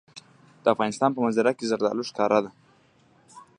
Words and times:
د 0.63 0.65
افغانستان 0.73 1.09
په 1.13 1.19
منظره 1.23 1.51
کې 1.57 1.69
زردالو 1.71 2.07
ښکاره 2.09 2.39
ده. 2.45 2.51